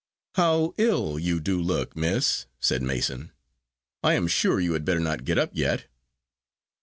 "How 0.33 0.73
ill 0.79 1.19
you 1.19 1.39
do 1.39 1.61
look, 1.61 1.95
miss!" 1.95 2.47
said 2.59 2.81
Mason. 2.81 3.31
"I 4.03 4.15
am 4.15 4.25
sure 4.25 4.59
you 4.59 4.73
had 4.73 4.83
better 4.83 4.99
not 4.99 5.25
get 5.25 5.37
up 5.37 5.51
yet." 5.53 5.85